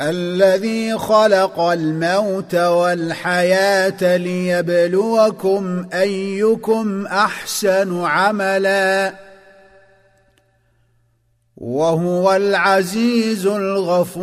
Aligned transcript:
الذي 0.00 0.98
خلق 0.98 1.60
الموت 1.60 2.54
والحياة 2.54 4.16
ليبلوكم 4.16 5.88
أيكم 5.92 7.06
أحسن 7.06 8.04
عملا. 8.04 9.14
وهو 11.56 12.36
العزيز 12.36 13.46
الغفور. 13.46 14.18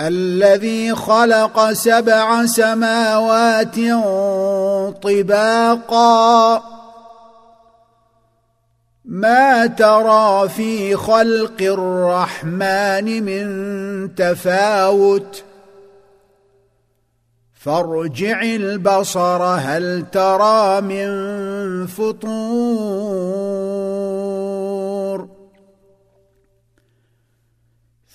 الذي 0.00 0.94
خلق 0.94 1.72
سبع 1.72 2.46
سماوات 2.46 3.76
طباقا. 5.02 6.75
ما 9.06 9.66
ترى 9.66 10.48
في 10.48 10.96
خلق 10.96 11.62
الرحمن 11.62 13.22
من 13.22 14.14
تفاوت؟ 14.14 15.44
فارجع 17.54 18.42
البصر 18.42 19.42
هل 19.42 20.04
ترى 20.12 20.80
من 20.80 21.06
فطور؟ 21.86 23.26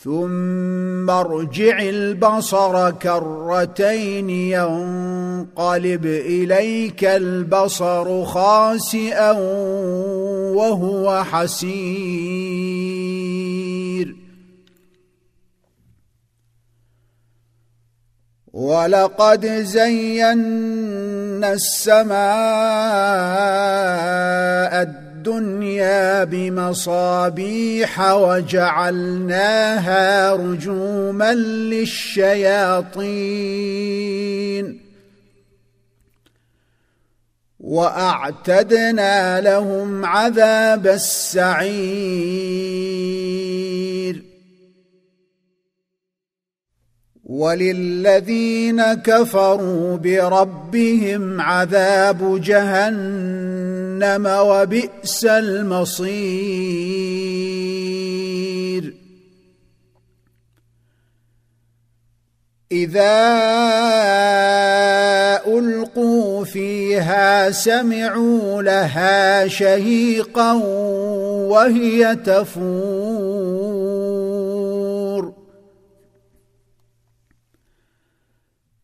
ثم 0.04 1.10
ارجع 1.10 1.80
البصر 1.80 2.92
كرتين 2.92 4.30
ينقلب 4.30 6.06
إليك 6.06 7.06
البصر 7.06 8.26
خاسئا 8.26 9.32
وهو 10.56 11.24
حسير. 11.24 12.62
ولقد 18.54 19.46
زينا 19.46 21.54
السماء 21.54 22.22
الدنيا 24.82 26.24
بمصابيح 26.24 28.12
وجعلناها 28.12 28.74
رجوما 30.34 31.34
للشياطين. 31.34 33.02
وأعتدنا 37.72 39.42
لهم 39.42 40.06
عذاب 40.06 40.88
السعير. 40.88 42.52
وللذين 47.24 48.94
كفروا 48.94 49.98
بربهم 49.98 51.42
عذاب 51.42 52.42
جهنم 52.42 54.26
وبئس 54.26 55.26
المصير. 55.26 56.72
إذا 62.72 63.52
فيها 66.44 67.52
سمعوا 67.52 68.62
لها 68.62 69.48
شهيقا 69.48 70.54
وهي 71.52 72.16
تفور. 72.16 73.32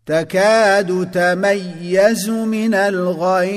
تكاد 0.05 1.11
تميز 1.11 2.29
من 2.29 2.73
الغيظ. 2.73 3.47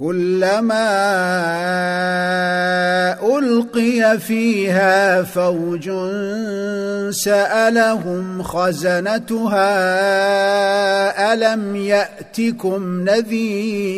كلما 0.00 0.90
ألقي 3.38 4.18
فيها 4.18 5.22
فوج 5.22 5.90
سألهم 7.10 8.42
خزنتها 8.42 9.72
ألم 11.32 11.76
يأتكم 11.76 13.04
نذير؟ 13.04 13.90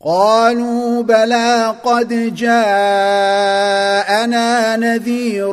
قالوا 0.00 1.02
بلى 1.02 1.74
قد 1.84 2.34
جاءنا 2.34 3.56
نذير 4.76 5.52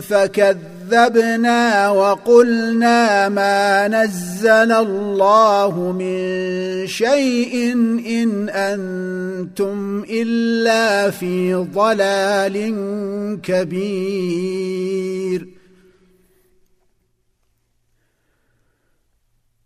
فكذب 0.00 0.79
كذبنا 0.90 1.88
وقلنا 1.88 3.28
ما 3.28 3.88
نزل 3.88 4.72
الله 4.72 5.92
من 5.98 6.86
شيء 6.86 7.72
إن 8.06 8.48
أنتم 8.48 10.04
إلا 10.10 11.10
في 11.10 11.54
ضلال 11.54 12.56
كبير. 13.42 14.80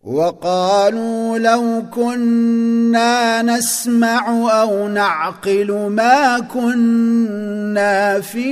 وقالوا 0.05 1.39
لو 1.39 1.83
كنا 1.95 3.43
نسمع 3.43 4.51
أو 4.61 4.89
نعقل 4.89 5.73
ما 5.73 6.39
كنا 6.39 8.21
في 8.21 8.51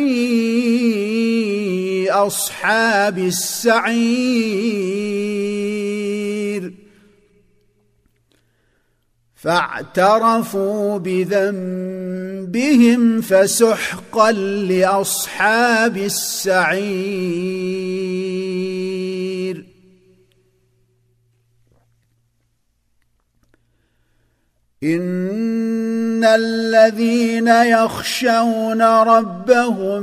اصحاب 2.13 3.19
السعير. 3.19 3.93
فاعترفوا 9.35 10.99
بذنبهم 10.99 11.61
فسحقا 13.21 14.33
لأصحاب 14.33 15.97
السعير. 15.97 17.33
إن 24.85 26.25
الذين 26.25 27.49
يخشون 27.49 28.83
ربهم 28.83 30.03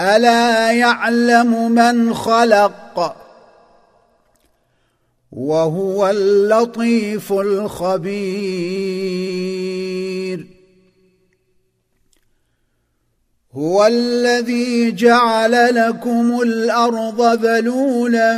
ألا 0.00 0.72
يعلم 0.72 1.72
من 1.72 2.14
خلق؟ 2.14 3.16
وهو 5.32 6.08
اللطيف 6.08 7.32
الخبير. 7.32 8.08
هو 13.58 13.86
الذي 13.86 14.92
جعل 14.92 15.74
لكم 15.74 16.40
الأرض 16.42 17.44
ذلولا 17.44 18.30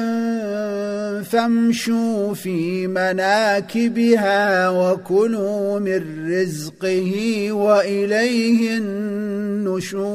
فامشوا 1.22 2.34
في 2.34 2.86
مناكبها 2.86 4.68
وكلوا 4.68 5.78
من 5.78 6.30
رزقه 6.32 7.12
وإليه 7.52 8.76
النشور. 8.76 10.10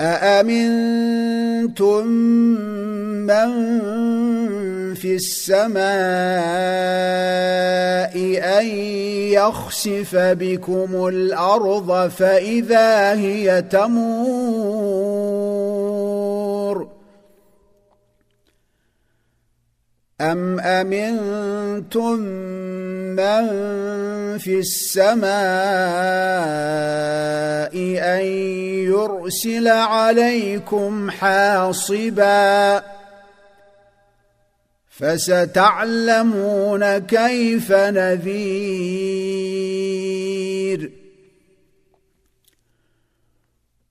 أأمنتم 0.00 2.06
من 3.26 3.50
في 4.94 5.14
السماء 5.14 5.86
أن 8.60 8.66
يخسف 9.32 10.16
بكم 10.16 11.06
الأرض 11.08 12.08
فإذا 12.10 13.12
هي 13.12 13.62
تمور. 13.62 15.36
أم 20.20 20.60
أمنتم 20.60 22.18
من 23.16 23.46
في 24.38 24.58
السماء 24.58 25.26
أن 27.98 28.24
يرسل 28.88 29.68
عليكم 29.68 31.10
حاصبا؟ 31.10 32.95
فستعلمون 34.98 36.82
كيف 36.98 37.72
نذير. 37.72 39.26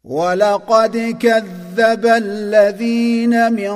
ولقد 0.04 1.18
كذب 1.20 2.06
الذين 2.06 3.54
من 3.54 3.76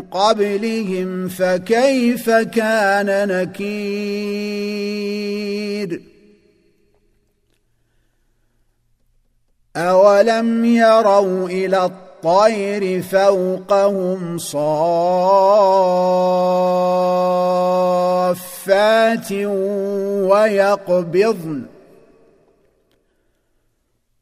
قبلهم 0.00 1.28
فكيف 1.28 2.30
كان 2.30 3.28
نكير. 3.28 4.02
أولم 9.76 10.64
يروا 10.64 11.48
إلى 11.48 11.90
الطير 12.24 13.02
فوقهم 13.02 14.38
صافات 14.38 14.62
ويقبضن 20.30 21.62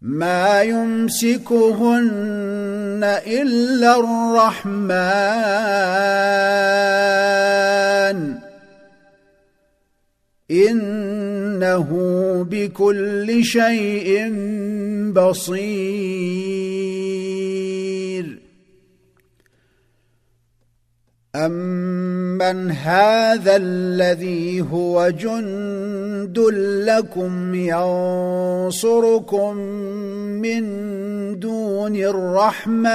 ما 0.01 0.63
يمسكهن 0.63 2.01
إلا 3.27 4.01
الرحمن. 4.01 4.81
إنه 10.51 11.89
بكل 12.51 13.45
شيء 13.45 14.33
بصير. 15.13 16.51
امن 21.37 22.71
هذا 22.71 23.57
الذي 23.57 24.65
هو 24.73 25.11
جند 25.11 26.39
لكم 26.87 27.55
ينصركم 27.55 29.57
من 30.43 30.65
دون 31.39 31.97
الرحمن 31.97 32.91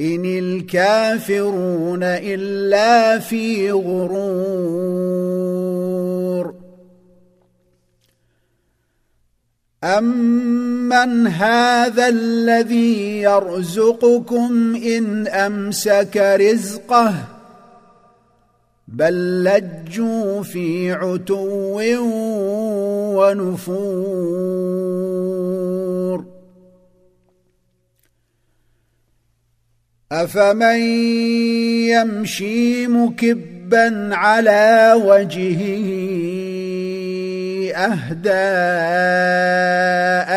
ان 0.00 0.24
الكافرون 0.24 2.02
الا 2.02 3.18
في 3.18 3.70
غرور 3.70 5.51
امن 9.84 11.26
هذا 11.26 12.08
الذي 12.08 13.20
يرزقكم 13.22 14.76
ان 14.76 15.28
امسك 15.28 16.16
رزقه 16.16 17.14
بل 18.88 19.44
لجوا 19.44 20.42
في 20.42 20.92
عتو 20.92 21.80
ونفور 23.18 24.72
افمن 30.12 30.80
يمشي 31.90 32.86
مكبا 32.86 34.16
على 34.16 34.92
وجهه 35.04 36.41
أهدى 37.74 38.30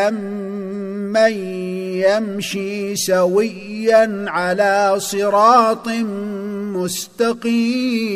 أمن 0.08 1.32
يمشي 2.02 2.96
سويا 2.96 4.24
على 4.28 4.94
صراط 4.98 5.88
مستقيم. 6.76 8.06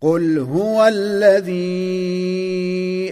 قل 0.00 0.38
هو 0.38 0.86
الذي 0.86 1.60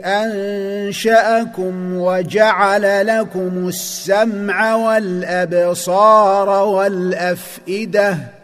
أنشأكم 0.04 1.94
وجعل 1.94 3.06
لكم 3.06 3.68
السمع 3.68 4.74
والأبصار 4.74 6.48
والأفئدة 6.66 8.37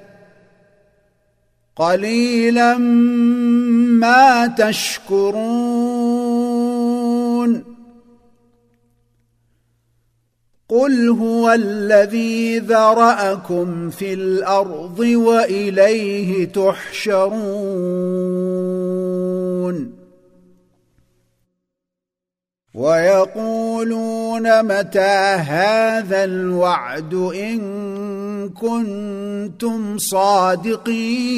قليلا 1.77 2.79
ما 2.79 4.47
تشكرون. 4.47 6.15
قل 10.69 11.09
هو 11.09 11.53
الذي 11.53 12.59
ذرأكم 12.59 13.91
في 13.91 14.15
الأرض 14.15 14.99
وإليه 14.99 16.45
تحشرون. 16.45 17.55
ويقولون 22.75 24.63
متى 24.63 25.37
هذا 25.39 26.25
الوعد 26.25 27.15
إن 27.15 27.61
كنتم 28.49 29.99
صادقين. 29.99 31.35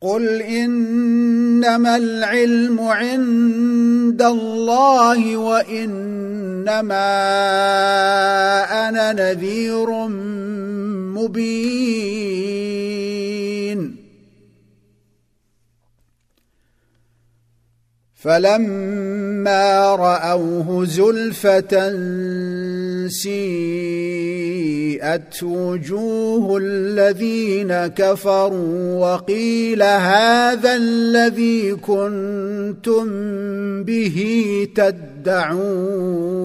قل 0.00 0.42
إنما 0.42 1.96
العلم 1.96 2.80
عند 2.80 4.22
الله 4.22 5.36
وإنما 5.36 6.68
أنا 8.88 9.12
نذير 9.12 10.08
مبين. 11.18 12.61
فلما 18.22 19.94
رأوه 19.94 20.84
زلفة 20.84 21.90
سيئت 23.08 24.62
وجوه 25.42 26.58
الذين 26.62 27.86
كفروا 27.86 28.94
وقيل 28.94 29.82
هذا 29.82 30.76
الذي 30.76 31.74
كنتم 31.74 33.04
به 33.84 34.18
تدعون 34.74 36.42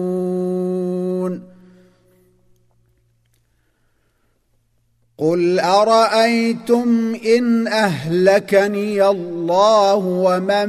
قل 5.18 5.60
أرأيتم 5.60 7.16
إن 7.26 7.66
أهلكني 7.66 9.08
الله 9.08 9.96
ومن 9.96 10.68